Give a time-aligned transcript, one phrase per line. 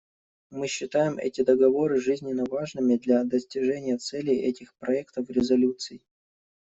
[0.49, 6.01] Мы считаем эти договоры жизненно важными для достижения целей этих проектов резолюций.